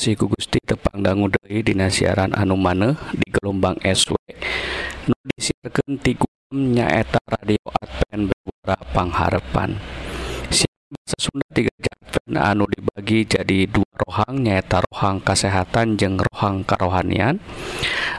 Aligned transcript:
siku 0.00 0.32
Gusti 0.32 0.56
tepangdanggu 0.64 1.28
Dei 1.28 1.60
Dina 1.60 1.92
siaran 1.92 2.32
anu 2.32 2.56
maneh 2.56 2.96
di 3.12 3.28
gelombang 3.28 3.76
SW 3.84 4.16
nu 5.12 5.16
disiarkan 5.36 6.00
ti 6.00 6.16
Gum 6.16 6.72
nyaeta 6.72 7.20
radio 7.28 7.60
Advent 7.68 8.32
Bewara 8.32 8.80
Pangharepan. 8.96 9.76
Siaran 10.48 10.88
bahasa 10.96 11.16
Sunda 11.20 11.48
tiga 11.52 11.68
Advent 11.84 12.32
anu 12.32 12.64
dibagi 12.72 13.28
jadi 13.28 13.68
dua 13.68 13.92
rohang 14.08 14.40
nyaeta 14.40 14.80
rohang 14.88 15.20
kesehatan 15.20 16.00
jeng 16.00 16.16
rohang 16.16 16.64
kerohanian 16.64 17.36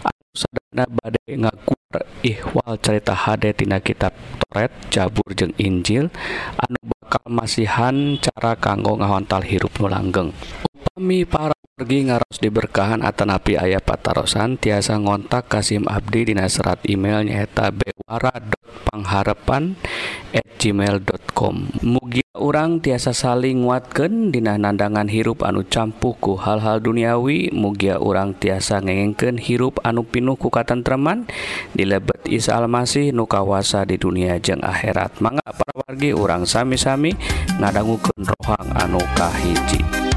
anu 0.06 0.26
sadana 0.38 0.86
badai 0.86 1.34
ngaku 1.34 1.74
ihwal 2.22 2.78
cerita 2.78 3.18
hade 3.18 3.58
tina 3.58 3.82
kitab 3.82 4.14
Toret 4.38 4.70
Jabur 4.94 5.34
jeng 5.34 5.58
Injil. 5.58 6.14
Anu 6.62 6.78
kalmasihan 7.12 8.16
cara 8.16 8.56
kanggo 8.56 8.96
ngahontal 8.96 9.44
hirup 9.44 9.76
nu 9.84 9.92
langgeng. 9.92 10.32
Upami 10.72 11.28
para 11.28 11.52
pergi 11.76 12.08
ngaros 12.08 12.40
diberkahan 12.40 13.04
atanapi 13.04 13.60
ayah 13.60 13.84
patarosan 13.84 14.56
tiasa 14.56 14.96
ngontak 14.96 15.52
Kasim 15.52 15.84
Abdi 15.92 16.32
dina 16.32 16.48
serat 16.48 16.80
email 16.88 17.28
nyaeta 17.28 17.76
bewara.pangharepan 17.76 19.76
at 20.32 20.48
gmail.com 20.56 21.84
mugi 21.84 22.24
orang 22.42 22.82
tiasa 22.82 23.14
saling 23.14 23.62
nguatkeun 23.64 24.34
Dinah 24.34 24.58
nandangan 24.58 25.06
hirup 25.06 25.46
anu 25.46 25.62
campuku 25.62 26.34
hal-hal 26.42 26.82
duniawi 26.82 27.54
mugia 27.54 28.02
orang 28.02 28.34
tiasa 28.34 28.82
ngengken 28.82 29.38
hirup 29.38 29.78
anu 29.86 30.02
pinuh 30.02 30.34
kukatenreman 30.34 31.30
dilebet 31.78 32.26
Isa 32.26 32.58
Almasih 32.58 33.14
nukawasa 33.14 33.86
di 33.86 34.02
dunia 34.02 34.42
jeng 34.42 34.66
akhirat. 34.66 35.22
Manga 35.22 35.46
para 35.46 35.74
wargi 35.86 36.12
orang 36.18 36.50
sami-sami 36.50 37.14
ngadangguken 37.62 38.26
rohang 38.26 38.68
anukahiji 38.74 40.11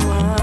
someone. 0.00 0.37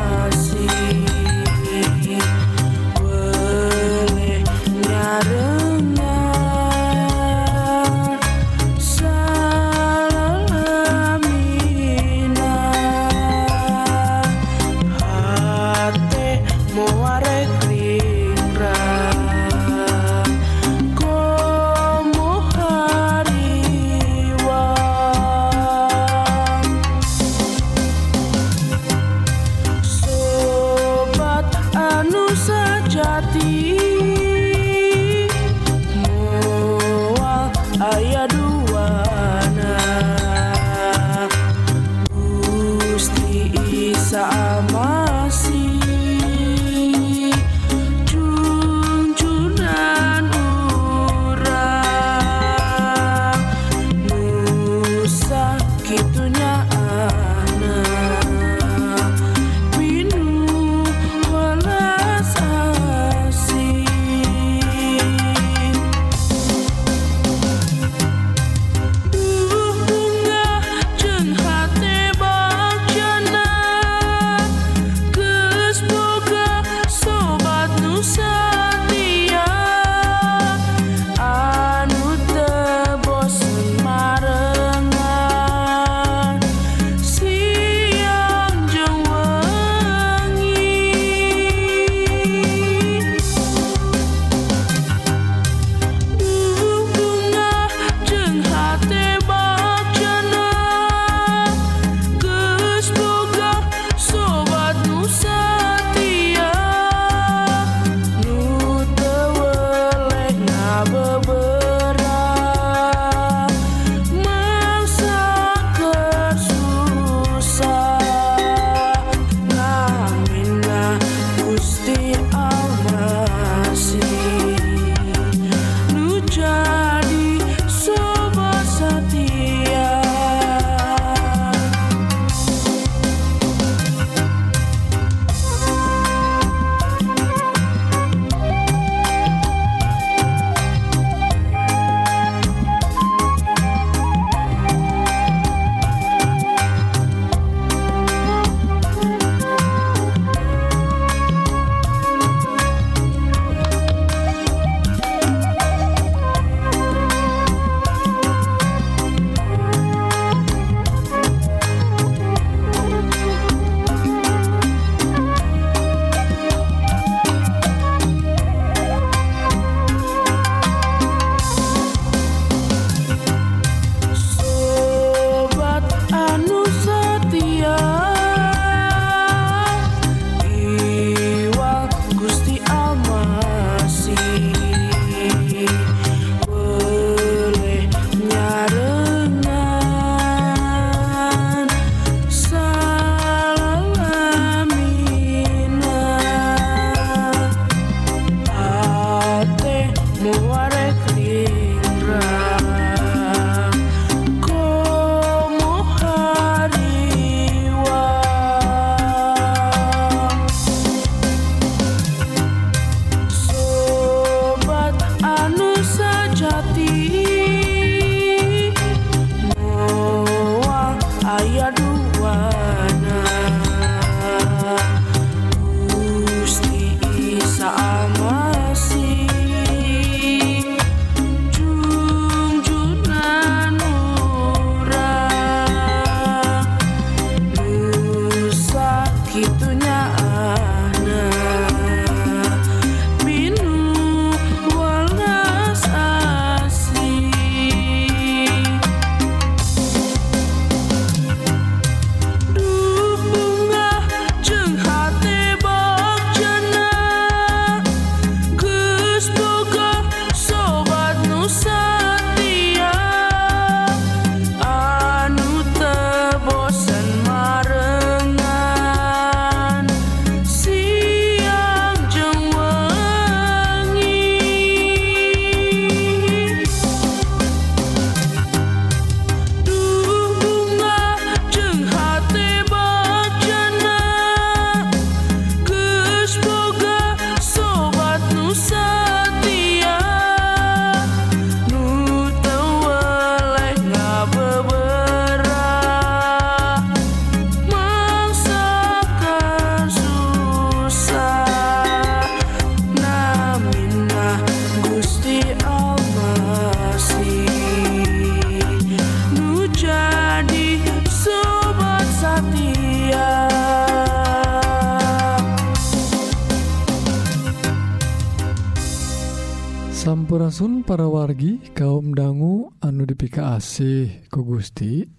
kasih 323.65 324.29
ku 324.29 324.45
Gusti. 324.45 325.09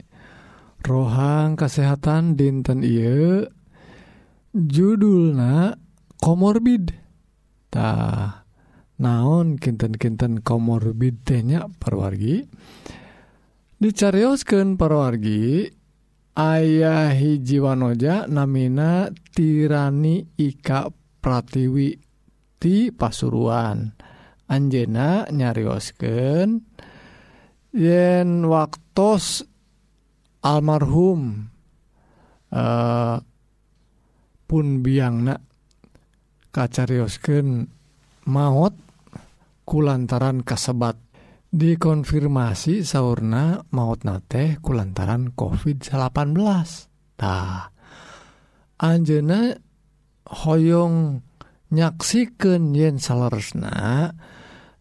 Rohang 0.86 1.58
kesehatan 1.58 2.38
dinten 2.38 2.86
I 2.86 3.42
judulna 4.54 5.74
komorbidtah 6.22 6.86
naon 9.02 9.58
kinten-kinten 9.58 10.46
komorbidnya 10.46 11.66
perwargi 11.82 12.46
dicariosken 13.82 14.78
perwargi 14.78 15.66
ayah 16.38 17.10
hiji 17.10 17.58
wanoja 17.58 18.30
namina 18.30 19.10
tirani 19.34 20.22
Ika 20.38 20.94
Pratiwi 21.18 21.98
ti 22.62 22.94
Pasuruan. 22.94 23.90
Anjena 24.46 25.26
nyariosken 25.34 26.62
yen 27.76 28.48
waktos 28.48 29.44
almarhum 30.40 31.52
uh, 32.48 33.20
pun 34.48 34.66
biangna 34.80 35.36
kacariosken 36.48 37.68
maut 38.32 38.74
kulantaran 39.68 40.40
kasebat. 40.40 40.96
Dikonfirmasi 41.56 42.82
sauna 42.84 43.64
maut 43.72 44.02
nate 44.04 44.58
kulantaran 44.60 45.32
COVID-18 45.32 46.36
tah 47.16 47.70
Anjena 48.76 49.56
hoyong 50.26 51.24
nyaksiken 51.72 52.76
yen 52.76 53.00
saleresna 53.00 54.12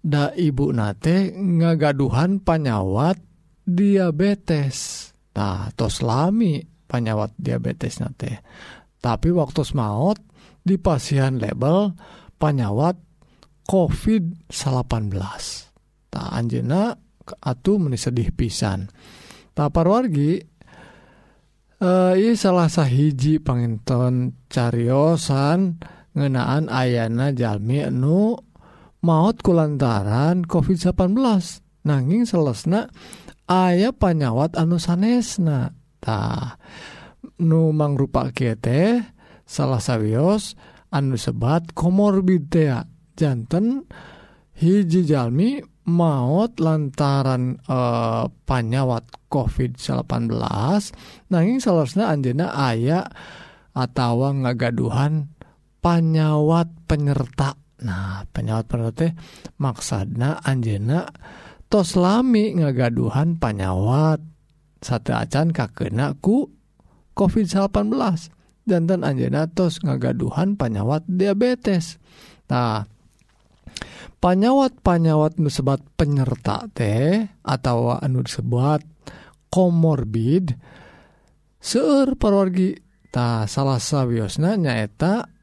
nda 0.06 0.38
ibu 0.38 0.70
nate 0.70 1.34
ngagaduhan 1.34 2.46
panyawat 2.46 3.18
diabetestah 3.66 5.74
toslami 5.74 6.62
panyawat 6.86 7.34
diabetes 7.34 7.98
nate. 7.98 8.46
Tapi 9.02 9.34
waktu 9.34 9.66
maut 9.74 10.22
di 10.62 10.78
pasian 10.78 11.42
label 11.42 11.98
panyawat 12.38 13.02
ko 13.66 13.90
18 13.90 14.54
tak 16.14 16.28
Anjena 16.30 16.94
atuh 17.42 17.82
menisedih 17.82 18.30
pisan. 18.38 18.86
Tapar 19.58 19.90
wargi 19.90 20.38
eh 21.82 22.38
salah 22.38 22.70
sah 22.70 22.88
hiji 22.88 23.42
penginton 23.42 24.46
cariyosan 24.48 25.82
ngenaan 26.16 26.72
Ayana 26.72 27.36
Jami 27.36 27.84
nu 27.92 28.40
maut 29.06 29.38
kulantaran 29.46 30.50
ko18 30.50 30.98
nanging 31.86 32.26
selesna 32.26 32.90
aya 33.46 33.94
panyawat 33.94 34.58
anu 34.58 34.82
sanesnatah 34.82 36.58
Nu 37.36 37.76
mangrupa 37.76 38.32
teh 38.34 39.04
salah 39.46 39.84
sawios 39.84 40.58
anu 40.90 41.20
sebat 41.20 41.76
komorbidjannten 41.78 43.86
hijijalmi 44.56 45.62
maut 45.86 46.58
lantaran 46.58 47.62
eh, 47.62 48.26
panyawat 48.50 49.06
ko18 49.30 50.10
nanging 51.30 51.60
selesna 51.62 52.10
Anjena 52.10 52.50
aya 52.56 53.06
atautawa 53.76 54.32
ngagaduhan 54.32 55.28
panyawat 55.84 56.72
penyerta 56.88 57.60
Nah 57.84 58.24
penyaut 58.32 58.70
berarti 58.72 59.12
maksana 59.60 60.40
Anjena 60.46 61.10
tos 61.68 62.00
lami 62.00 62.56
ngagaduhan 62.56 63.36
panyawat 63.36 64.24
sate 64.80 65.12
acan 65.12 65.52
kakena 65.52 66.16
ku 66.16 66.48
COVID-18 67.18 67.92
dantan 68.64 69.02
Anjena 69.04 69.52
tos 69.52 69.84
ngagaduhan 69.84 70.56
panyawat 70.56 71.04
diabetes. 71.10 72.00
Nah 72.48 72.88
panyawat-panyawat 74.24 75.38
nusebat 75.38 75.84
penyerta 76.00 76.66
teh 76.72 77.28
atau 77.44 77.94
anu 77.94 78.24
disebat 78.24 78.82
komorbid 79.54 80.56
seur 81.62 82.18
perwargi 82.18 82.78
ta 83.14 83.46
salah 83.46 83.78
sawiosna 83.78 84.58
nyaeta 84.58 85.35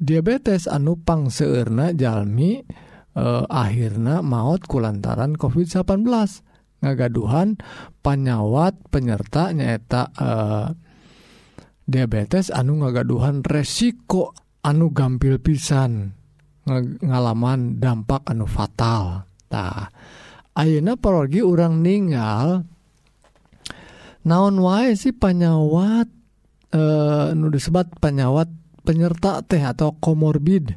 diabetes 0.00 0.64
anupang 0.64 1.28
seerna 1.28 1.92
Jalmi 1.92 2.64
eh, 3.14 3.44
akhirnya 3.46 4.24
maut 4.24 4.64
kulantaran 4.64 5.36
COVID-18 5.36 6.08
ngagaduhan 6.80 7.60
panyawat 8.00 8.80
penyerta 8.88 9.52
nyaeta 9.52 10.02
eh, 10.16 10.66
diabetes 11.84 12.48
anu 12.48 12.80
ngagaduhan 12.80 13.44
resiko 13.44 14.32
anu 14.64 14.90
gampil 14.96 15.36
pisan 15.38 16.16
ngalaman 17.00 17.82
dampak 17.82 18.24
anu 18.28 18.46
fatal. 18.46 19.26
Tah 19.50 19.90
Ayeuna 20.54 20.94
parogi 20.98 21.42
orang 21.42 21.82
ninggal 21.82 22.66
naon 24.26 24.60
wae 24.60 24.92
sih 24.92 25.16
panyawat 25.16 26.06
eh, 26.74 27.26
nu 27.32 27.48
disebat 27.48 27.88
panyawat 27.96 28.59
penyerta 28.90 29.46
teh 29.46 29.62
atau 29.62 29.94
komorbid. 30.02 30.74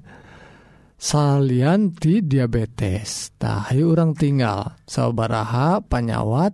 Salianti 1.02 2.22
diabetes. 2.22 3.34
Tahi 3.42 3.82
orang 3.82 4.14
tinggal. 4.14 4.78
Saubaraha 4.86 5.82
panyawat 5.82 6.54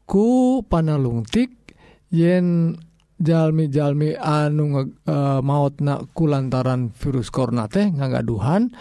ku 0.07 0.62
panalungtik 0.67 1.50
yen 2.11 2.75
jalmi-jalmi 3.23 4.19
anu 4.19 4.64
uh, 4.75 4.85
e, 5.07 5.17
maut 5.41 5.79
naku 5.79 6.26
lantaran 6.26 6.91
virus 6.91 7.31
korna 7.31 7.71
teh 7.71 7.87
ngagaduhan 7.87 8.75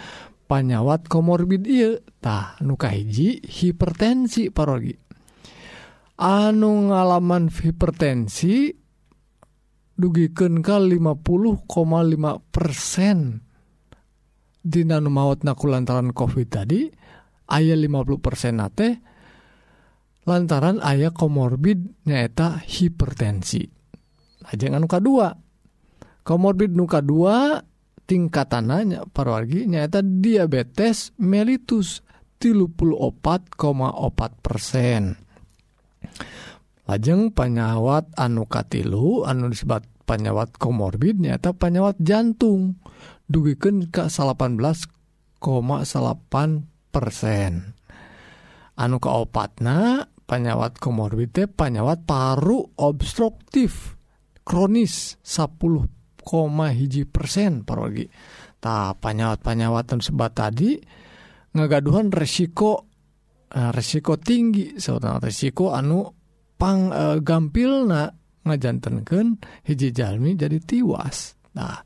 panyawat 0.50 1.06
komorbid 1.06 1.70
Itah 1.70 2.58
nukahiji 2.66 3.46
hipertensi 3.46 4.50
parogi. 4.50 4.98
Anu 6.22 6.90
ngalaman 6.90 7.54
hipertensi 7.54 8.74
dugiken 9.98 10.66
ke 10.66 10.78
50,5 10.78 11.66
persen 12.50 13.18
Dina 14.62 15.02
maut 15.02 15.42
naku 15.42 15.66
lantaran 15.74 16.14
COVID 16.14 16.48
tadi 16.54 16.86
ayat 17.50 17.78
50 17.82 18.22
persen 18.22 18.62
teh 18.78 18.94
lantaran 20.30 20.78
ayah 20.86 21.10
komorbid 21.10 22.06
nyaeta 22.06 22.62
hipertensi. 22.62 23.81
ajengan 24.50 24.82
nuka 24.82 24.98
dua 24.98 25.34
komorbid 26.26 26.74
nuka 26.74 27.02
dua 27.02 27.62
tingkatannya 28.06 29.08
parwargi 29.14 29.70
nyaeta 29.70 30.04
diabetes 30.04 31.16
melitus 31.22 32.02
tilupul 32.42 32.98
opat 32.98 33.54
koma 33.54 33.94
opat 33.94 34.34
persen. 34.42 35.14
Lajeng 36.90 37.32
panyawat 37.32 38.18
anu 38.18 38.50
katilu 38.50 39.24
anu 39.24 39.54
disebat 39.54 39.86
panyawat 40.10 40.58
komorbid 40.58 41.22
nyata 41.22 41.54
panyawat 41.54 42.02
jantung 42.02 42.82
dugiken 43.30 43.88
ke 43.88 44.10
18,8 44.10 45.40
persen. 46.92 47.52
Anu 48.76 48.98
keopatna 48.98 50.10
panyawat 50.26 50.82
komorbid 50.82 51.32
teh 51.32 51.48
panyawat 51.48 52.04
paru 52.04 52.76
obstruktif. 52.76 54.01
kronis 54.42 55.18
10,1 55.24 55.90
persen 57.10 57.66
parogi 57.66 58.06
tak 58.62 59.02
panyawat-panyawatan 59.02 60.00
sebat 60.06 60.38
tadi 60.38 60.78
ngagaduhan 61.58 62.14
resiko 62.14 62.88
eh, 63.50 63.72
resiko 63.74 64.22
tinggi. 64.22 64.78
Seorang 64.78 65.20
resiko 65.20 65.74
anu 65.74 66.06
pang 66.56 66.94
eh, 66.94 67.18
e, 67.18 67.26
gampil 67.26 67.90
na 67.90 68.06
ngajantenken 68.46 69.42
hiji 69.66 69.90
jalmi 69.90 70.38
jadi 70.38 70.62
tiwas. 70.62 71.36
Nah 71.58 71.82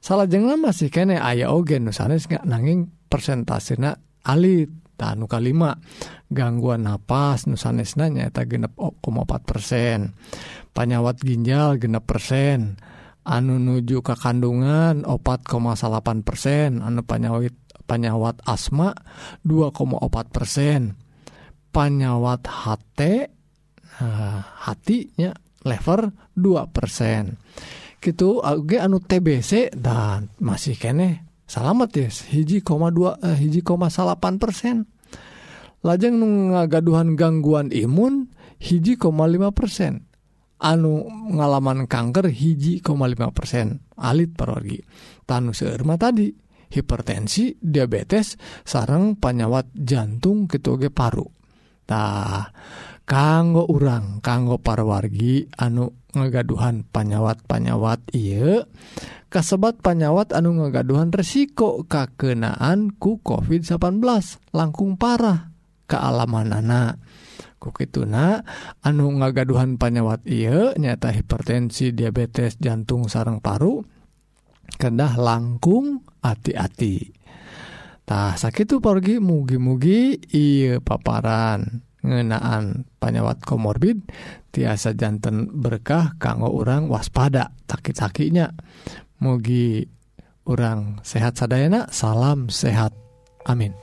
salah 0.00 0.24
jeng 0.24 0.48
masih 0.48 0.88
kene 0.88 1.20
ayah 1.20 1.52
ogen 1.52 1.88
nusanes 1.88 2.24
nggak 2.26 2.48
nanging 2.48 2.88
persentasena 3.06 3.94
alit. 4.24 4.72
Tanu 4.98 5.30
kalima 5.30 5.78
gangguan 6.26 6.82
napas 6.82 7.46
nusanes 7.46 7.94
nanya 7.94 8.34
eta 8.34 8.42
genep 8.50 8.74
0,4 8.74 9.46
persen. 9.46 10.10
Panyawat 10.78 11.18
ginjal 11.26 11.82
genep 11.82 12.06
persen. 12.06 12.78
Anu 13.26 13.58
nuju 13.58 13.98
ke 14.00 14.14
kandungan 14.14 15.02
4,8 15.02 16.22
persen. 16.22 16.78
Anu 16.78 17.02
panyawit 17.02 17.58
penyawat 17.90 18.38
asma 18.46 18.94
2,4 19.42 20.30
persen. 20.30 20.94
Penyawat 21.74 22.46
HT 22.46 23.00
hatinya 24.62 25.34
lever 25.66 26.14
2 26.38 26.70
persen. 26.70 27.34
Gitu 27.98 28.38
anu 28.46 29.02
TBC 29.02 29.74
dan 29.74 30.30
masih 30.38 30.78
kene 30.78 31.26
salamet 31.50 31.90
ya 31.90 32.06
hiji 32.06 32.62
koma 32.62 32.94
eh, 33.26 33.34
hiji 33.34 33.66
koma 33.66 33.90
persen. 34.38 34.86
Lajeng 35.82 36.22
ngagaduhan 36.54 37.18
gangguan 37.18 37.74
imun 37.74 38.30
hiji 38.62 38.94
koma 38.94 39.26
persen 39.50 40.07
anu 40.58 41.06
ngalaman 41.34 41.86
kanker 41.86 42.30
hiji 42.30 42.82
5 42.82 43.30
persen 43.30 43.78
alit 43.94 44.34
parorgi 44.34 44.82
tanu 45.22 45.54
seurma 45.54 45.94
tadi 45.94 46.30
hipertensi 46.68 47.56
diabetes 47.56 48.36
sarang 48.66 49.16
panyawat 49.16 49.72
jantung 49.72 50.50
ketuge 50.50 50.92
parutah 50.92 52.52
kanggo 53.08 53.64
urang 53.72 54.20
kanggo 54.20 54.60
parwargi 54.60 55.48
anu 55.56 55.96
ngegaduhan 56.12 56.84
panyawat-panyawat 56.88 58.12
Iye 58.12 58.68
kasebat 59.32 59.80
panyawat 59.80 60.36
anu 60.36 60.60
ngegaduhan 60.60 61.08
resiko 61.12 61.88
kakenaan 61.88 62.92
ku 62.96 63.20
covid 63.24 63.64
18 63.64 64.04
langkung 64.52 65.00
parah 65.00 65.52
kealaman 65.88 66.52
anak 66.52 67.00
kokituna 67.58 68.46
anu 68.80 69.10
ngagaduhan 69.18 69.76
panyawat 69.76 70.24
Ieu 70.24 70.72
nyata 70.78 71.12
hipertensi 71.12 71.92
diabetes 71.92 72.56
jantung 72.62 73.10
sarang 73.10 73.42
paru 73.42 73.82
kedah 74.78 75.18
langkung 75.18 76.06
hati-hatitah 76.22 77.12
sakit 78.38 78.78
pergi 78.78 79.18
mugi-mugi 79.18 80.30
ieu 80.30 80.78
paparan 80.80 81.82
ngenaan 82.00 82.86
panyawat 83.02 83.42
komorbid 83.42 84.06
tiasa 84.54 84.94
jantan 84.94 85.50
berkah 85.50 86.14
kanggo 86.16 86.48
orang 86.54 86.86
waspada 86.86 87.52
sakit-sakitnya 87.66 88.54
mugi 89.18 89.98
orang 90.48 91.04
sehat 91.04 91.36
sadayana 91.36 91.86
salam 91.92 92.48
sehat. 92.48 92.96
Amin. 93.44 93.76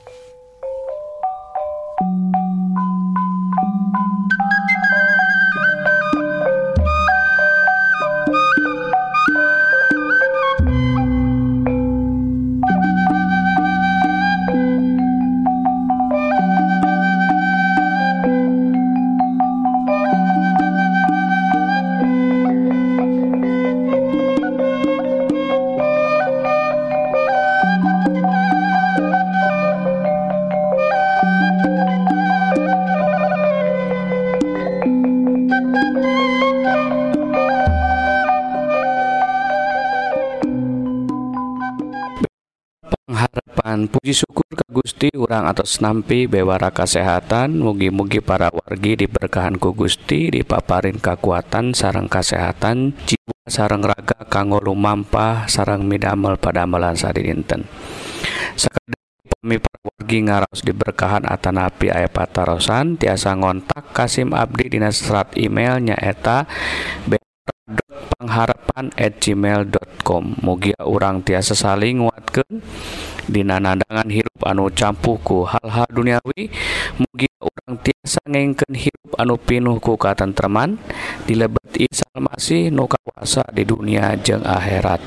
Gusti 45.06 45.22
urang 45.22 45.46
atas 45.46 45.78
nampi 45.78 46.26
bewara 46.26 46.74
kesehatan 46.74 47.62
mugi-mugi 47.62 48.18
para 48.18 48.50
wargi 48.50 48.98
diberkahan 49.06 49.54
ku 49.54 49.70
Gusti 49.70 50.34
dipaparin 50.34 50.98
kekuatan 50.98 51.78
sarang 51.78 52.10
kesehatan 52.10 52.90
jiwa 53.06 53.38
sarang 53.46 53.86
raga 53.86 54.26
kanggo 54.26 54.58
lumampah 54.58 55.46
sarang 55.46 55.86
midamel 55.86 56.34
pada 56.42 56.66
amalan 56.66 56.98
sadinten. 56.98 57.70
Sekadar 58.58 58.98
pami 59.30 59.62
para 59.62 59.78
wargi 59.86 60.18
ngaraos 60.26 60.60
diberkahan 60.66 61.22
atanapi 61.22 61.86
aya 61.94 62.10
patarosan 62.10 62.98
tiasa 62.98 63.38
ngontak 63.38 63.94
Kasim 63.94 64.34
Abdi 64.34 64.74
dina 64.74 64.90
serat 64.90 65.38
email 65.38 65.86
nyaeta 65.86 66.50
pengharapan 68.18 68.90
at 68.98 69.22
gmail.com 69.22 70.42
mugia 70.42 70.82
urang 70.82 71.22
tiasa 71.22 71.54
saling 71.54 72.02
nguatkan 72.02 72.58
Dina 73.26 73.58
nandangan 73.58 74.06
hirup 74.06 74.38
anu 74.46 74.70
campuhku 74.70 75.42
hal-hal 75.42 75.90
duniawi 75.90 76.46
mugi 76.94 77.26
orang 77.42 77.74
tiasa 77.82 78.22
ngengken 78.22 78.72
hirup 78.78 79.12
anu 79.18 79.34
pinuhku 79.34 79.98
katentreman 79.98 80.78
dilebet 81.26 81.74
Isa 81.74 82.06
Masih 82.16 82.72
nu 82.72 82.88
kawasa 82.88 83.44
di 83.52 83.66
dunia 83.66 84.16
jeung 84.22 84.40
akhirat. 84.46 85.02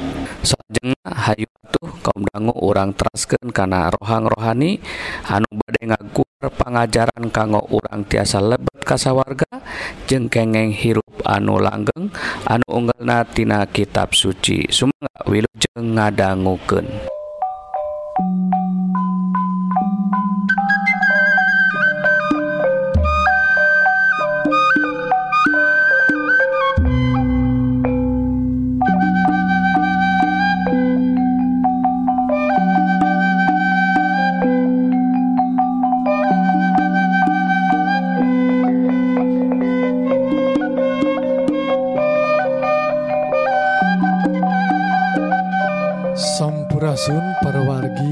Sajengna 0.46 1.10
hayu 1.10 1.50
atuh 1.66 1.90
kaum 2.06 2.22
dangu 2.28 2.54
orang 2.60 2.94
terasken 2.94 3.50
karena 3.50 3.90
rohang 3.90 4.30
rohani 4.30 4.78
anu 5.26 5.50
badai 5.50 5.90
ngaguar 5.90 6.48
pengajaran 6.54 7.24
kanggo 7.34 7.66
orang 7.72 8.06
tiasa 8.06 8.38
lebet 8.44 8.84
kasawarga 8.86 9.64
jeng 10.06 10.30
kengeng 10.30 10.70
hirup 10.70 11.24
anu 11.26 11.58
langgeng 11.58 12.14
anu 12.46 12.68
unggelnatina 12.70 13.66
kitab 13.72 14.14
suci. 14.14 14.70
Sumangga 14.70 15.26
wilujeng 15.26 15.98
ngadangukeun. 15.98 17.19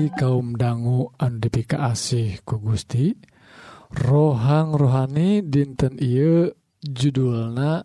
Abdi 0.07 0.23
kaum 0.23 0.55
dangu 0.55 1.11
and 1.19 1.43
dipika 1.43 1.91
asih 1.91 2.39
ku 2.47 2.63
Gusti. 2.63 3.11
Rohang 3.91 4.71
rohani 4.71 5.43
dinten 5.43 5.99
Ieu 5.99 6.47
judulna 6.79 7.83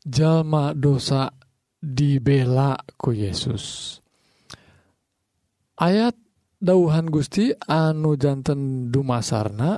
jalma 0.00 0.72
dosa 0.72 1.28
dibela 1.76 2.80
ku 2.96 3.12
Yesus. 3.12 4.00
Ayat 5.76 6.16
dauhan 6.56 7.12
Gusti 7.12 7.52
anu 7.52 8.16
jantan 8.16 8.88
dumasarna 8.88 9.76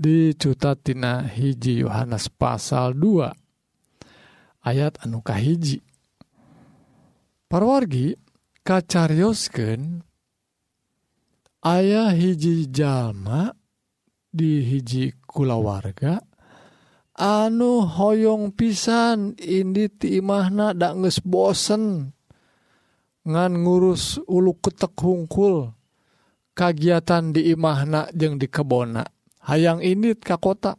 dicutatina 0.00 1.28
hiji 1.28 1.84
Yohanes 1.84 2.32
pasal 2.32 2.96
2 2.96 4.64
ayat 4.64 4.96
anukahiji 5.04 5.84
parwargi 7.52 8.29
kacarioskeun 8.70 9.98
ayah 11.66 12.14
hiji 12.14 12.70
jalma 12.70 13.50
di 14.30 14.62
hiji 14.62 15.10
kulawarga 15.26 16.22
anu 17.18 17.82
hoyong 17.82 18.54
pisan 18.54 19.34
indi 19.42 19.90
timahna 19.90 20.70
da 20.70 20.94
nges 20.94 21.18
bosen 21.18 22.14
ngan 23.26 23.52
ngurus 23.58 24.22
ulu 24.30 24.54
ketek 24.62 24.94
hungkul 25.02 25.74
kagiatan 26.54 27.34
di 27.34 27.50
imahna 27.50 28.06
jeung 28.14 28.38
di 28.38 28.46
kebona. 28.46 29.02
Hayang 29.50 29.80
indit 29.80 30.20
ka 30.20 30.36
kota. 30.36 30.76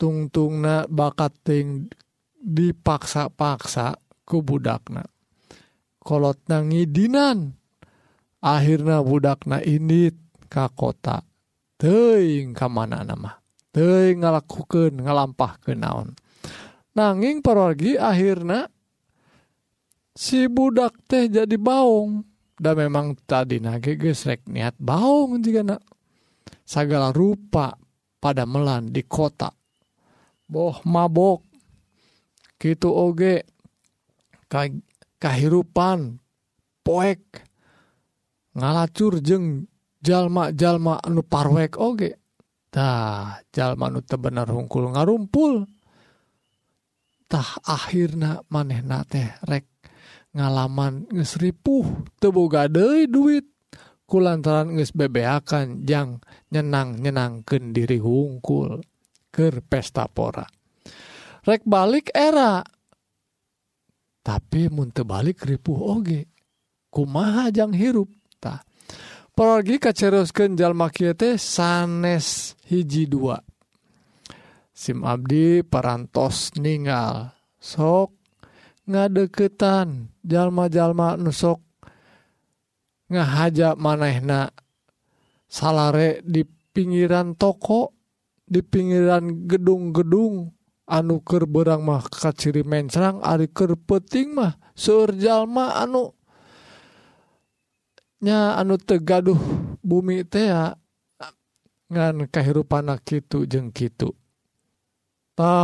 Tungtungna 0.00 0.88
bakating 0.88 1.92
dipaksa-paksa 2.40 3.98
ku 4.24 4.40
budakna. 4.40 5.04
kolot 6.08 6.40
nangidinan 6.48 7.52
akhirnya 8.40 9.04
budakna 9.04 9.60
indit 9.60 10.16
ka 10.48 10.72
kota. 10.72 11.20
Teing 11.76 12.56
ka 12.56 12.66
mana 12.66 13.04
nama 13.04 13.36
teing 13.76 14.24
ngalakukan 14.24 14.96
ngalampah 15.04 15.60
ke 15.60 15.76
naon. 15.76 16.16
Nanging 16.96 17.44
perorgi 17.44 17.94
akhirnya 17.94 18.66
si 20.16 20.50
budak 20.50 20.98
teh 21.06 21.30
jadi 21.30 21.54
baung 21.54 22.26
da 22.58 22.74
memang 22.74 23.14
tadi 23.22 23.62
nage 23.62 23.94
gesrek 23.94 24.50
niat 24.50 24.74
baung 24.82 25.38
jika 25.38 25.62
nak 25.62 25.84
segala 26.66 27.14
rupa 27.14 27.76
pada 28.18 28.42
melan 28.48 28.90
di 28.90 29.06
kota. 29.06 29.52
Boh 30.48 30.80
mabok. 30.88 31.44
Gitu 32.58 32.90
oge 32.90 33.46
kahirupan 35.18 36.18
poek 36.82 37.20
ngalacur 38.54 39.20
jeng 39.22 39.66
jalma-jalma 40.02 41.02
anu 41.02 41.22
parwek 41.26 41.78
ogetah 41.78 43.42
jalma 43.50 43.90
nu 43.90 44.00
bener 44.02 44.46
hungkul 44.50 44.94
ngarumpultah 44.94 45.68
akhirna 47.66 48.46
manehna 48.50 49.02
teh 49.04 49.30
rek 49.46 49.78
ngalaman 50.38 51.08
ngesripuh 51.10 51.86
teboga 52.22 52.70
deui 52.70 53.10
duit. 53.10 53.46
Kulantaran 54.08 54.72
nges 54.72 54.96
bebeakan 54.96 55.84
jang 55.84 56.24
nyenang 56.48 56.96
nyenangken 56.96 57.76
diri 57.76 58.00
hungkul. 58.00 58.80
Ke 59.28 59.52
pesta 59.60 60.08
pora. 60.08 60.48
Rek 61.44 61.68
balik 61.68 62.08
era. 62.16 62.64
tapi 64.28 64.68
muntebalik 64.68 65.40
ripuh 65.48 65.96
oge. 65.96 66.28
Kumaha 66.92 67.48
jang 67.48 67.72
hirup? 67.72 68.12
Tah 68.36 68.60
pergi 69.32 69.80
kaceroskeun 69.80 70.52
jalma 70.52 70.92
kieu 70.92 71.16
sanes 71.40 72.52
hiji 72.68 73.08
dua. 73.08 73.40
Sim 74.68 75.00
Abdi 75.08 75.64
parantos 75.64 76.52
ningal. 76.60 77.32
Sok 77.56 78.12
ngadeketan 78.84 80.12
jalma-jalma 80.20 81.16
nusok 81.16 81.64
ngahaja 83.08 83.80
manehna. 83.80 84.52
Salare 85.48 86.20
di 86.20 86.44
pinggiran 86.44 87.32
toko 87.32 87.96
di 88.44 88.60
pinggiran 88.60 89.48
gedung-gedung. 89.48 90.52
anuker 90.88 91.44
berang 91.44 91.84
mah 91.84 92.00
kaciri 92.08 92.64
mensrang 92.64 93.20
Ariker 93.20 93.76
peting 93.76 94.32
mah 94.32 94.56
surjallma 94.72 95.76
anu 95.76 96.16
nya 98.24 98.56
anu 98.56 98.80
tegaduh 98.80 99.38
bumi 99.84 100.24
tea 100.24 100.72
ngan 101.92 102.26
ngan 102.26 102.64
anak 102.72 103.04
itu 103.12 103.44
jeng 103.44 103.68
kitutah 103.70 104.16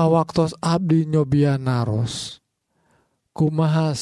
waktu 0.07 0.53
Abdi 0.61 1.09
nyobia 1.09 1.57
naros 1.57 2.45
kumaha 3.33 3.97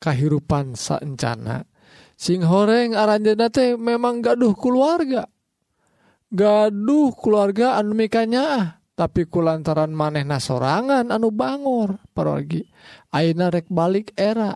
kehirupan 0.00 0.78
sancana 0.78 1.68
sing 2.20 2.44
horeng 2.44 2.92
aranjena 2.92 3.48
teh 3.48 3.80
memang 3.80 4.20
gaduh 4.20 4.52
keluarga. 4.52 5.24
Gaduh 6.30 7.10
keluarga 7.16 7.80
anu 7.80 7.96
mikanya 7.96 8.42
ah 8.44 8.66
tapi 9.00 9.24
ku 9.24 9.40
lantaran 9.40 9.96
manehna 9.96 10.36
sorangan 10.36 11.08
anu 11.08 11.32
bangor. 11.32 11.96
Parogi 12.12 12.60
aina 13.16 13.48
rek 13.48 13.72
balik 13.72 14.12
era. 14.12 14.52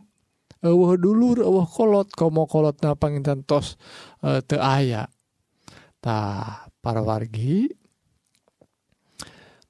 Eueuh 0.61 1.01
dulur 1.01 1.41
eueuh 1.41 1.65
kolot 1.65 2.13
komo 2.13 2.45
kolot 2.45 2.77
na 2.85 2.93
panginten 2.93 3.41
tos 3.49 3.81
e, 4.21 4.45
teu 4.45 4.61
aya. 4.61 5.09
Tah 6.05 6.69
parwargi 6.85 7.73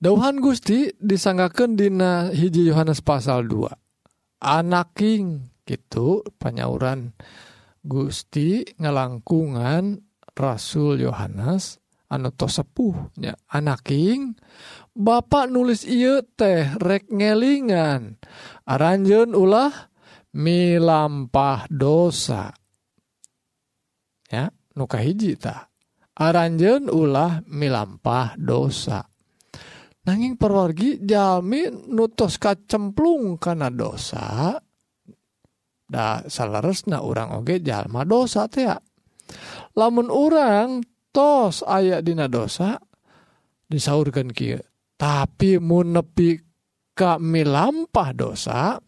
Dauhan 0.03 0.43
Gusti 0.43 0.91
disanggakan 0.99 1.79
dina 1.79 2.35
hiji 2.35 2.67
Yohanes 2.67 2.99
pasal 2.99 3.47
2 3.47 3.71
anaking 4.43 5.55
gitu 5.65 6.27
panyauran 6.37 7.17
Gusti 7.81 8.67
ngelangkungan 8.77 10.03
Rasul 10.35 11.07
Yohanes. 11.07 11.84
anu 12.15 12.31
tos 12.31 12.63
sepuhnya 12.63 13.35
anaking 13.51 14.39
Bapak 14.95 15.51
nulis 15.51 15.83
ieu 15.83 16.23
teh 16.23 16.71
rek 16.79 17.11
ngelingan. 17.11 18.15
Aranjeun 18.63 19.35
ulah 19.35 19.91
milampah 20.39 21.67
dosa. 21.67 22.55
Ya 24.31 24.55
nuka 24.79 25.03
hiji 25.03 25.35
ta. 25.35 25.67
Aranjeun 26.15 26.87
ulah 26.87 27.43
milampah 27.51 28.39
dosa. 28.39 29.03
Nanging 30.07 30.39
perwargi 30.39 31.03
jami 31.03 31.67
nutos 31.91 32.39
kacemplung 32.39 33.35
karena 33.43 33.75
dosa. 33.75 34.55
Da 35.91 36.23
salaresna 36.23 37.03
orang 37.03 37.35
oge 37.35 37.59
jalma 37.59 38.07
dosa 38.07 38.47
teh 38.47 38.71
lamun 39.75 40.07
orang 40.07 40.87
tos 41.15 41.63
aya 41.63 42.03
dina 42.03 42.27
dosa 42.27 42.83
disaurkan 43.71 44.35
ki. 44.35 44.59
Tapi 44.99 45.63
mu 45.63 45.87
nepi 45.87 46.43
kami 46.99 47.47
lampah 47.47 48.11
dosa 48.11 48.83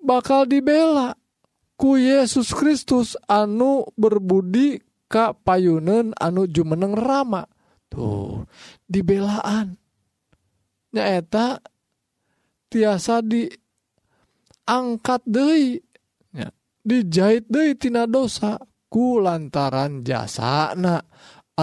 bakal 0.00 0.48
dibela 0.48 1.12
ku 1.76 2.00
Yesus 2.00 2.56
Kristus 2.56 3.16
anu 3.28 3.84
berbudi 3.96 4.80
Kak 5.10 5.42
payunen 5.42 6.14
anu 6.16 6.46
jumeneng 6.46 6.94
rama. 6.94 7.42
Tuh 7.90 8.46
dibelaan. 8.86 9.74
Nyaeta 10.94 11.58
tiasa 12.70 13.18
diangkat 13.18 15.22
Dei 15.26 15.82
dijahit 16.86 17.50
Dei 17.50 17.74
tina 17.74 18.06
dosa 18.06 18.54
ku 18.86 19.18
lantaran 19.18 20.06
jasa 20.06 20.70
anak 20.74 21.06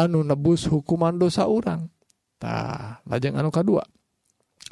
anu 0.06 0.22
nebus 0.22 0.70
hukuman 0.70 1.18
dosa 1.18 1.50
orangtah 1.50 3.02
lajeng 3.10 3.34
anu 3.40 3.50
K2 3.50 3.72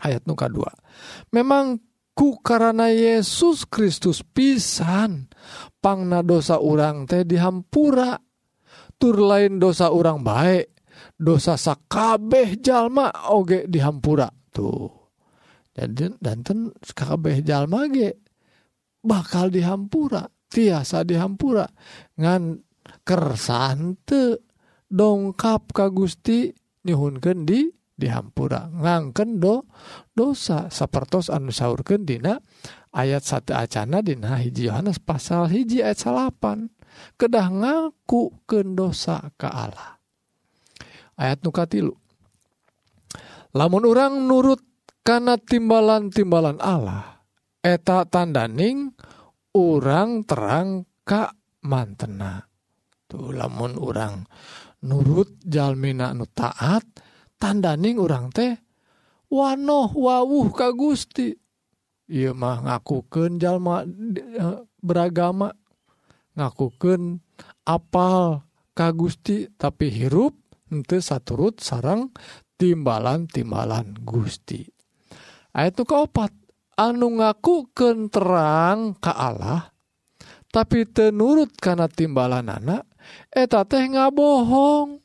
ayat 0.06 0.22
nuka 0.30 0.46
2 0.52 1.34
memang 1.34 1.82
ku 2.16 2.40
karena 2.40 2.88
Yesus 2.88 3.68
Kristus 3.68 4.24
pisan 4.24 5.28
pangna 5.84 6.24
dosa 6.24 6.58
urang 6.64 7.04
teh 7.04 7.28
dihampura. 7.28 8.16
Tur 8.96 9.20
lain 9.20 9.60
dosa 9.60 9.92
orang 9.92 10.24
baik 10.24 10.72
dosa 11.20 11.60
sakabeh 11.60 12.64
jalma 12.64 13.12
oge 13.28 13.68
dihampura. 13.68 14.32
Tuh. 14.56 14.88
Dan 15.76 16.16
danten 16.16 16.72
sakabeh 16.80 17.44
jalma 17.44 17.92
ge 17.92 18.16
bakal 19.04 19.52
dihampura 19.52 20.24
tiasa 20.48 21.04
dihampura. 21.04 21.68
Ngan 22.16 22.64
kersante 23.04 24.45
dongkap 24.96 25.76
ka 25.76 25.92
Gusti 25.92 26.56
nyhunken 26.88 27.44
di 27.44 27.68
dihampura. 28.00 28.72
Ngangken 28.72 29.44
do 29.44 29.68
dosa 30.16 30.72
sapertos 30.72 31.28
anu 31.28 31.52
saurkeun 31.52 32.08
dina 32.08 32.40
ayat 32.96 33.28
satu 33.28 33.52
acana 33.52 34.00
dina 34.00 34.40
hiji 34.40 34.72
Yohanes 34.72 35.04
pasal 35.04 35.52
hiji 35.52 35.84
ayat 35.84 36.00
salapan. 36.00 36.72
Kedah 37.20 37.52
ngaku 37.52 38.48
ke 38.48 38.64
dosa 38.64 39.36
ke 39.36 39.52
Allah. 39.52 40.00
Ayat 41.20 41.44
nukatilu 41.44 41.96
lamun 43.56 43.88
orang 43.88 44.28
nurut 44.28 44.60
karena 45.02 45.40
timbalan-timbalan 45.40 46.60
Allah 46.60 47.24
eta 47.64 48.04
tandaning 48.04 48.92
orang 49.56 50.28
terang 50.28 50.84
ka 51.08 51.32
mantena. 51.64 52.44
tuh 53.16 53.32
lamun 53.32 53.80
orang 53.80 54.28
nurut 54.84 55.40
jalmina 55.48 56.12
nu 56.12 56.28
taat 56.28 56.84
tandaning 57.40 57.98
orang 57.98 58.30
teh 58.30 58.54
wanoh 59.32 59.90
wawuh 59.96 60.52
ka 60.52 60.76
Gusti 60.76 61.34
Ieu 62.06 62.38
mah 62.38 62.62
ngakukeun 62.62 63.42
jalma 63.42 63.82
eh, 63.82 64.62
beragama 64.78 65.50
ngakukeun 66.38 67.18
apal 67.66 68.46
ka 68.78 68.94
Gusti 68.94 69.50
tapi 69.58 69.90
hirup 69.90 70.38
henteu 70.70 71.02
saturut 71.02 71.58
sarang 71.64 72.14
timbalan-timbalan 72.62 74.06
Gusti. 74.06 74.64
ayat 75.56 75.82
kaopat 75.82 76.30
anu 76.78 77.18
ngakukeun 77.18 78.14
terang 78.14 78.94
ka 79.02 79.16
Allah 79.16 79.74
tapi 80.54 80.88
tenurut 80.88 81.52
kana 81.58 81.90
timbalan 81.90 82.48
anak 82.48 82.86
eta 83.32 83.68
teh 83.68 83.86
nga 83.92 84.10
bohong 84.10 85.02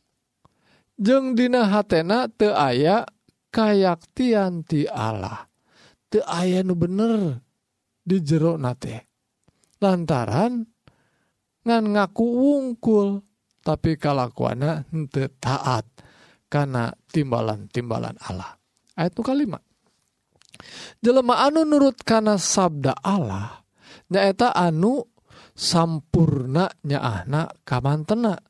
jeng 1.01 1.33
dina 1.35 1.69
hatena 1.69 2.29
te 2.29 2.51
aya 2.51 3.05
kayak 3.51 4.05
tianti 4.15 4.87
Allah. 4.87 5.49
Te 6.11 6.21
aya 6.27 6.67
nu 6.67 6.75
bener 6.75 7.39
di 8.03 8.19
jero 8.21 8.59
nate 8.59 9.07
lantaran 9.79 10.67
ngan 11.63 11.85
ngaku 11.95 12.27
wungkul 12.27 13.23
tapi 13.63 13.95
kalakuana 13.95 14.83
henteu 14.91 15.31
taat 15.39 15.87
karena 16.51 16.91
timbalan-timbalan 17.15 18.19
Allah. 18.27 18.59
Ayat 18.99 19.15
nu 19.15 19.23
kalima. 19.23 19.61
Jelema 20.99 21.47
anu 21.47 21.65
nurut 21.65 22.03
karena 22.03 22.37
sabda 22.37 22.93
Allah 23.01 23.61
nyaeta 24.11 24.51
anu 24.53 25.07
sampurnanya 25.61 27.05
anak 27.05 27.61
kamantentah 27.69 28.41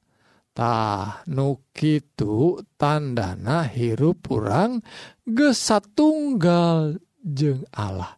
Nukitu 1.26 2.62
tandana 2.78 3.66
hirup 3.66 4.30
urang 4.30 4.78
gesa 5.26 5.82
satunggal 5.82 7.02
jeng 7.18 7.66
Allah. 7.74 8.14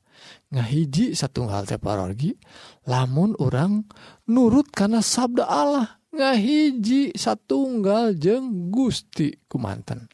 Ngahiji 0.53 1.17
satunggal 1.17 1.65
teparogi 1.65 2.37
lamun 2.85 3.33
orang 3.41 3.89
nurut 4.29 4.69
karena 4.69 5.01
sabda 5.01 5.49
Allah 5.49 5.97
ngahiji 6.13 7.17
satunggal 7.17 8.13
jeng 8.21 8.69
Gusti 8.69 9.33
kumanten. 9.49 10.13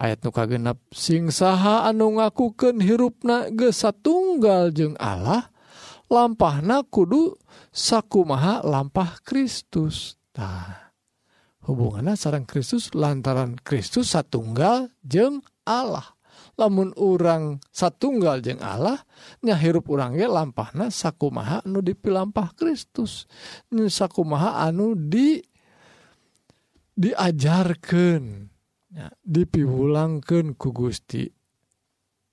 Ayat 0.00 0.24
nuka 0.24 0.48
genep 0.48 0.80
sing 0.90 1.30
saha 1.30 1.86
anu 1.86 2.18
ngakuken 2.18 2.80
hirupna 2.80 3.52
ge 3.52 3.70
satunggal 3.70 4.74
jeng 4.74 4.96
Allah 4.96 5.49
lampahna 6.10 6.82
kudu 6.82 7.38
sakumaha 7.70 8.66
lampah 8.66 9.22
Kristus. 9.22 10.18
Ta 10.34 10.90
hubungan 11.64 12.12
sarang 12.18 12.44
Kristus 12.44 12.90
lantaran 12.92 13.54
Kristus 13.62 14.12
satunggal 14.12 14.90
jeng 15.06 15.40
Allah. 15.62 16.18
Lamun 16.58 16.92
urang 16.98 17.62
satunggal 17.72 18.44
jeng 18.44 18.60
Allah 18.60 19.00
nyahirup 19.40 19.88
urangnya 19.88 20.28
lampahna 20.28 20.92
sakumaha 20.92 21.64
anu 21.64 21.80
dipilampah 21.80 22.52
Kristus. 22.58 23.24
Sakumaha 23.70 24.66
anu 24.66 24.98
di 24.98 25.40
diajarkan 27.00 28.22
ya, 28.92 29.08
dipiwulangkan 29.24 30.58
ku 30.58 30.68
Gusti. 30.74 31.24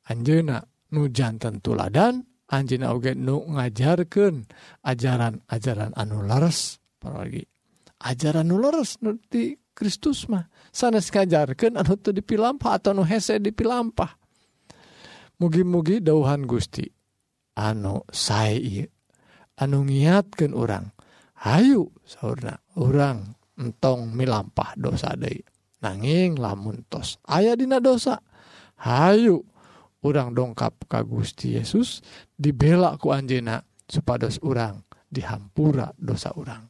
Anjena 0.07 0.59
nujantan 0.91 1.59
tuladan 1.59 2.23
anj 2.47 2.79
oge 2.87 3.11
nu 3.15 3.43
ngajarkan 3.43 4.47
ajaran-ajaran 4.83 5.91
anu 5.95 6.23
leres 6.23 6.79
apalagi 6.99 7.43
ajaran 8.03 8.47
nu 8.47 8.59
leres 8.59 8.99
nuti 9.03 9.59
Kristus 9.77 10.25
mah. 10.25 10.49
Sanes 10.73 11.13
ngajarkan 11.13 11.77
anu 11.77 12.01
tuh 12.01 12.09
dipilampah 12.09 12.81
atau 12.81 12.97
nu 12.97 13.05
hese 13.05 13.37
dipilampah. 13.37 14.17
Mugi-mugi 15.37 16.01
dauhan 16.01 16.49
Gusti 16.49 16.89
anu 17.53 18.01
saya 18.09 18.89
anu 19.61 19.85
ngiatkan 19.85 20.57
orang 20.57 20.89
Hayu 21.37 21.93
sauna 22.01 22.57
orang 22.81 23.37
entong 23.61 24.09
milampah 24.17 24.73
dosa 24.73 25.13
deui. 25.13 25.45
Nanging 25.77 26.41
lamun 26.41 26.81
tos 26.89 27.21
aya 27.29 27.53
dina 27.53 27.77
dosa 27.77 28.17
Hayu. 28.81 29.45
orang 30.05 30.35
dongkap 30.35 30.85
ka 30.85 31.01
Gusti 31.01 31.57
Yesus 31.57 32.03
dibela 32.35 32.99
ku 32.99 33.09
Anjena 33.09 33.63
supados 33.87 34.37
orang 34.43 34.83
dihampura 35.07 35.95
dosa 35.97 36.35
orang 36.35 36.67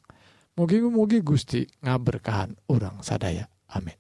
mugi-mugi 0.58 1.22
Gusti 1.22 1.62
ngaberkahan 1.86 2.58
orang 2.74 3.06
sadaya. 3.06 3.46
Amin. 3.72 3.96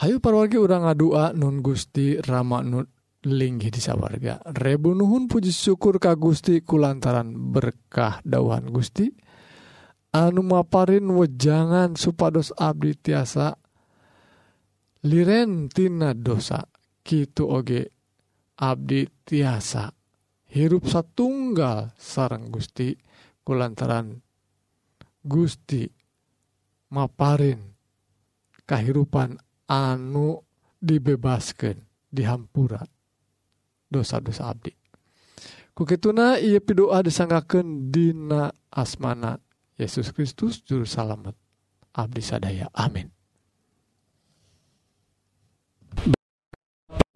Hayu 0.00 0.20
parwargi 0.20 0.56
orang 0.56 0.88
ngadua 0.88 1.36
nun 1.36 1.60
Gusti 1.60 2.16
Rama 2.20 2.64
nun 2.64 2.88
linggih 3.24 3.72
di 3.72 3.80
sawarga. 3.80 4.40
Rebu 4.44 4.96
nuhun 4.96 5.28
puji 5.28 5.52
syukur 5.52 6.00
ka 6.00 6.16
Gusti 6.16 6.64
kulantaran 6.64 7.32
berkah 7.52 8.20
dauhan 8.24 8.72
Gusti. 8.72 9.12
Anu 10.16 10.40
maparin 10.40 11.04
wejangan 11.12 11.96
supados 11.96 12.52
abdi 12.56 12.96
tiasa. 12.96 13.56
Liren 15.04 15.68
tina 15.68 16.16
dosa. 16.16 16.64
Kitu 17.06 17.46
oge 17.46 17.86
Abdi 18.58 19.06
tiasa. 19.22 19.94
Hirup 20.50 20.90
satunggal 20.90 21.94
sarang 21.94 22.50
Gusti 22.50 22.98
kulantaran 23.46 24.18
Gusti 25.22 25.86
maparin 26.90 27.62
kehidupan 28.66 29.38
anu 29.70 30.42
dibebaskan 30.82 31.78
dihampura 32.10 32.82
dosa-dosa 33.86 34.50
Abdi. 34.50 34.74
Kukituna 35.76 36.42
ia 36.42 36.58
pidoa 36.58 37.06
disanggaken 37.06 37.94
dina 37.94 38.50
asmana 38.74 39.38
Yesus 39.78 40.10
Kristus 40.10 40.58
juru 40.66 40.82
salamet 40.82 41.38
Abdi 41.94 42.22
sadaya. 42.24 42.66
Amin. 42.74 43.15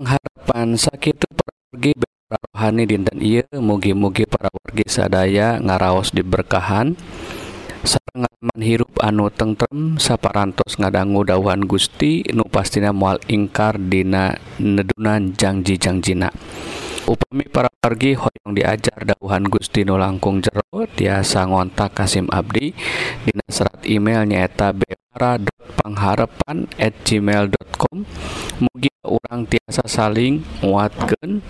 pengharapan 0.00 0.80
sakit 0.80 1.28
pergi 1.28 1.92
rohani 2.32 2.88
dinten 2.88 3.20
ia 3.20 3.44
mugi-mugi 3.52 4.24
para 4.24 4.48
wargi 4.48 4.88
sadaya 4.88 5.60
ngaraos 5.60 6.16
diberkahan. 6.16 6.96
Sangaman 7.84 8.60
hirup 8.60 8.96
anu 9.04 9.28
tentrem 9.28 10.00
saparantos 10.00 10.80
ngadanggu 10.80 11.28
dawan 11.28 11.68
Gusti 11.68 12.24
nu 12.32 12.44
pastina 12.48 12.96
mual 12.96 13.20
ingkar 13.28 13.76
dina 13.76 14.36
nedunan 14.60 15.32
janji-jangjina 15.32 16.28
upami 17.08 17.48
para 17.48 17.72
wargi 17.80 18.12
hoyong 18.20 18.52
diajar 18.52 19.08
dauhan 19.08 19.48
Gusti 19.48 19.88
nu 19.88 19.96
langkung 19.96 20.44
jero 20.44 20.84
tiasa 20.92 21.48
ngontak 21.48 21.96
Kasim 21.96 22.28
Abdi 22.28 22.76
dina 23.24 23.48
serat 23.48 23.80
email 23.88 24.28
nyaeta 24.28 24.76
bpara.pangharapan 24.76 26.68
at 26.76 26.92
gmail.com 27.00 28.04
mugi 28.60 28.92
orang 29.04 29.48
tiasa 29.48 29.88
saling 29.88 30.44
nguatkeun 30.60 31.40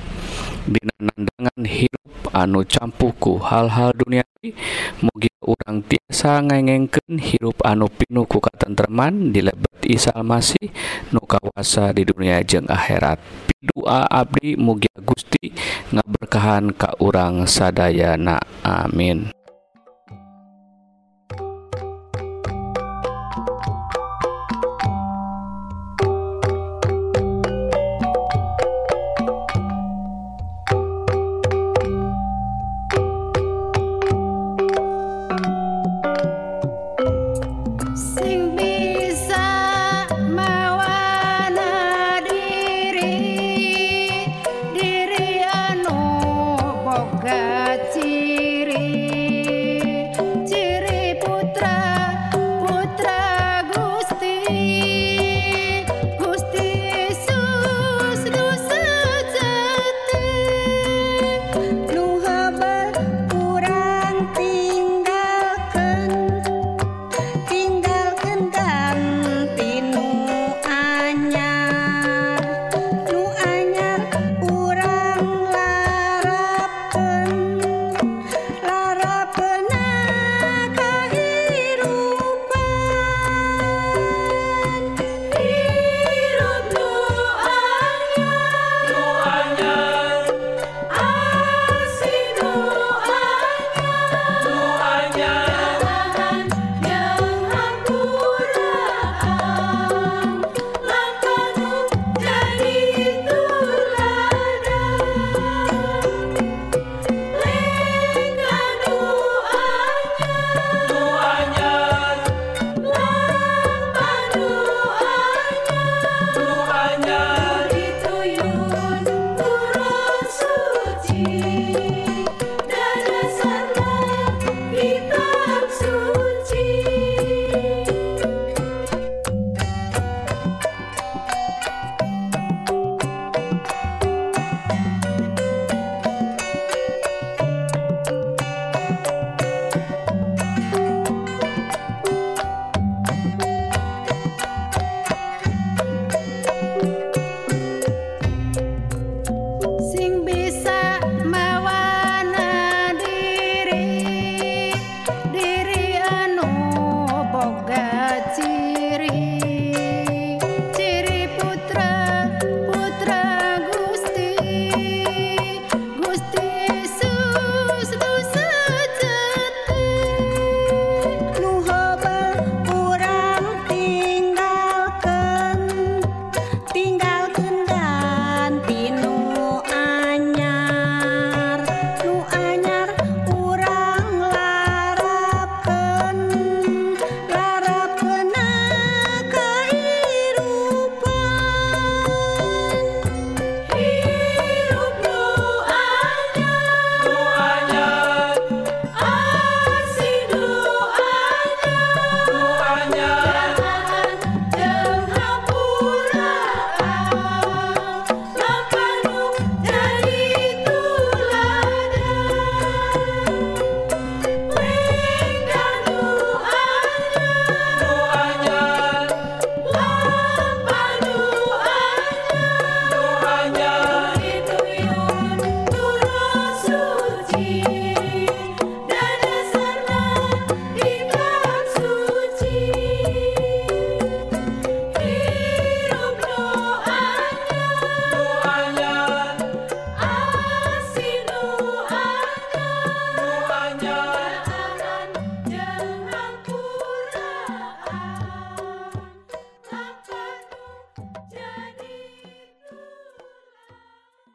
dina 0.71 0.95
nandangan 1.03 1.63
hirup 1.67 2.23
anu 2.31 2.63
campuku 2.63 3.43
hal-hal 3.43 3.91
duniawi. 3.91 4.55
Mugi 5.03 5.31
orang 5.43 5.83
tiasa 5.85 6.39
ngengengken 6.47 7.19
hirup 7.19 7.59
anu 7.67 7.91
pinu 7.91 8.25
ku 8.31 8.39
katentreman 8.39 9.35
di 9.35 9.43
lebet 9.43 9.83
Isa 9.83 10.15
Almasih 10.15 10.71
nu 11.11 11.21
kawasa 11.27 11.91
di 11.91 12.07
dunia 12.07 12.39
jeng 12.47 12.71
akhirat. 12.71 13.19
Doa 13.61 14.07
Abdi 14.09 14.57
mugia 14.57 14.95
Gusti 15.03 15.53
ngaberkahan 15.91 16.73
ka 16.73 16.95
urang 17.03 17.45
sadayana. 17.45 18.41
Amin. 18.63 19.40